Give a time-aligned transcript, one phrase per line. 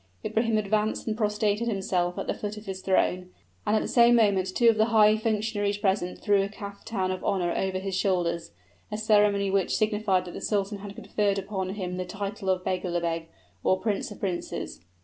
[0.25, 3.29] Ibrahim advanced and prostrated himself at the foot of his throne;
[3.67, 7.23] and at the same moment two of the high functionaries present threw a caftan of
[7.23, 8.51] honor over his shoulders
[8.91, 13.27] a ceremony which signified that the sultan had conferred upon him the title of beglerbeg,
[13.63, 14.81] or "prince of princes."